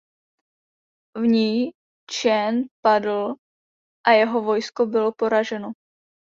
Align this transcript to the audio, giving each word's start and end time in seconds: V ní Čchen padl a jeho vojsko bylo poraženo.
V 1.17 1.19
ní 1.27 1.71
Čchen 2.11 2.65
padl 2.85 3.33
a 4.07 4.11
jeho 4.11 4.41
vojsko 4.41 4.85
bylo 4.85 5.11
poraženo. 5.11 5.71